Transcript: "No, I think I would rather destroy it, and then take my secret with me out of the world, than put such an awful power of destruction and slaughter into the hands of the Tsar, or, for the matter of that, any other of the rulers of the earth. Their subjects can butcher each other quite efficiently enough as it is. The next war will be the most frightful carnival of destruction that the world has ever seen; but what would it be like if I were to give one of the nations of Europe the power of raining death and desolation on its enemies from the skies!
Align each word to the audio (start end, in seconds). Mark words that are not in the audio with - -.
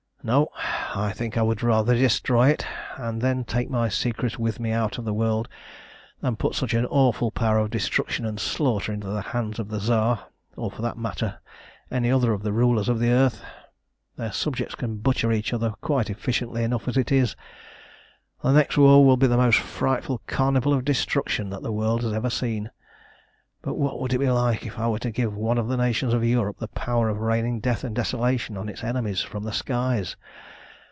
"No, 0.23 0.49
I 0.93 1.13
think 1.15 1.35
I 1.35 1.41
would 1.41 1.63
rather 1.63 1.95
destroy 1.95 2.49
it, 2.49 2.63
and 2.95 3.23
then 3.23 3.43
take 3.43 3.71
my 3.71 3.89
secret 3.89 4.37
with 4.37 4.59
me 4.59 4.69
out 4.71 4.99
of 4.99 5.03
the 5.05 5.15
world, 5.15 5.47
than 6.21 6.35
put 6.35 6.53
such 6.53 6.75
an 6.75 6.85
awful 6.85 7.31
power 7.31 7.57
of 7.57 7.71
destruction 7.71 8.23
and 8.27 8.39
slaughter 8.39 8.93
into 8.93 9.07
the 9.07 9.23
hands 9.33 9.57
of 9.57 9.69
the 9.69 9.79
Tsar, 9.79 10.27
or, 10.55 10.69
for 10.69 10.83
the 10.83 10.93
matter 10.93 11.25
of 11.25 11.31
that, 11.31 11.39
any 11.95 12.11
other 12.11 12.33
of 12.33 12.43
the 12.43 12.53
rulers 12.53 12.87
of 12.87 12.99
the 12.99 13.09
earth. 13.09 13.41
Their 14.15 14.31
subjects 14.31 14.75
can 14.75 14.97
butcher 14.97 15.31
each 15.31 15.53
other 15.53 15.71
quite 15.81 16.11
efficiently 16.11 16.63
enough 16.63 16.87
as 16.87 16.97
it 16.97 17.11
is. 17.11 17.35
The 18.43 18.51
next 18.53 18.77
war 18.77 19.03
will 19.03 19.17
be 19.17 19.25
the 19.25 19.37
most 19.37 19.57
frightful 19.57 20.21
carnival 20.27 20.71
of 20.71 20.85
destruction 20.85 21.49
that 21.49 21.63
the 21.63 21.73
world 21.73 22.03
has 22.03 22.13
ever 22.13 22.29
seen; 22.29 22.69
but 23.63 23.75
what 23.77 23.99
would 24.01 24.11
it 24.11 24.17
be 24.17 24.27
like 24.27 24.65
if 24.65 24.79
I 24.79 24.87
were 24.87 24.97
to 24.97 25.11
give 25.11 25.35
one 25.37 25.59
of 25.59 25.67
the 25.67 25.77
nations 25.77 26.15
of 26.15 26.23
Europe 26.25 26.57
the 26.57 26.67
power 26.69 27.09
of 27.09 27.19
raining 27.19 27.59
death 27.59 27.83
and 27.83 27.95
desolation 27.95 28.57
on 28.57 28.67
its 28.67 28.83
enemies 28.83 29.21
from 29.21 29.43
the 29.43 29.53
skies! 29.53 30.15